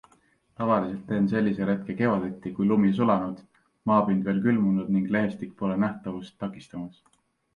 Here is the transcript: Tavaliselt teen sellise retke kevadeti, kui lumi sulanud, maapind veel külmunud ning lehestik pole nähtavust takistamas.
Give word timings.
Tavaliselt 0.59 1.01
teen 1.09 1.27
sellise 1.33 1.65
retke 1.69 1.95
kevadeti, 1.99 2.53
kui 2.59 2.69
lumi 2.71 2.89
sulanud, 2.99 3.43
maapind 3.91 4.25
veel 4.29 4.41
külmunud 4.47 4.89
ning 4.95 5.05
lehestik 5.17 5.55
pole 5.63 5.77
nähtavust 5.85 6.41
takistamas. 6.45 6.99